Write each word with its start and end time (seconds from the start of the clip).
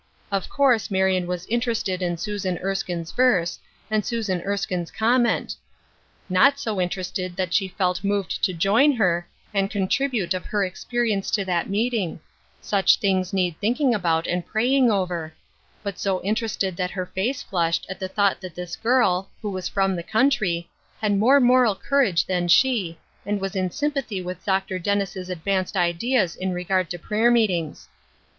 Of 0.31 0.49
couist 0.49 0.89
Marion 0.89 1.27
was 1.27 1.45
interested 1.45 2.01
in 2.01 2.17
Susan 2.17 2.57
Erskine's 2.63 3.11
verse, 3.11 3.59
and 3.91 4.03
Susan 4.03 4.41
Erskine's 4.43 4.89
comments; 4.89 5.57
not 6.27 6.57
so 6.59 6.81
interested 6.81 7.37
96 7.37 7.37
Ruth 7.37 7.37
Erskme's 7.37 7.45
Crosses, 7.45 7.51
that 7.51 7.53
she 7.53 7.77
felt 7.77 8.03
moved 8.03 8.43
to 8.43 8.53
join 8.53 8.91
her, 8.93 9.27
and 9.53 9.69
contribute 9.69 10.33
of 10.33 10.47
her 10.47 10.63
experience 10.65 11.29
to 11.29 11.45
that 11.45 11.69
meeting— 11.69 12.19
such 12.61 12.97
things 12.97 13.31
need 13.31 13.55
thinking 13.61 13.93
about 13.93 14.25
and 14.25 14.43
praying 14.43 14.89
over— 14.89 15.35
but 15.83 15.99
so 15.99 16.19
interested 16.23 16.75
that 16.77 16.89
her 16.89 17.05
face 17.05 17.43
flushed 17.43 17.85
at 17.87 17.99
the 17.99 18.07
thought 18.09 18.41
that 18.41 18.55
this 18.55 18.75
girl, 18.75 19.29
who 19.43 19.51
was 19.51 19.67
from 19.69 19.95
the 19.95 20.01
country, 20.01 20.67
had 20.99 21.13
more 21.15 21.39
moral 21.39 21.75
courage 21.75 22.25
than 22.25 22.47
she, 22.47 22.97
and 23.23 23.39
was 23.39 23.55
in 23.55 23.69
sympa 23.69 24.03
thy 24.07 24.19
with 24.23 24.43
Dr. 24.43 24.79
Dennis' 24.79 25.29
advanced 25.29 25.77
ideas 25.77 26.35
in 26.35 26.53
regard 26.53 26.89
to 26.89 26.97
prayer 26.97 27.29
meetings. 27.29 27.87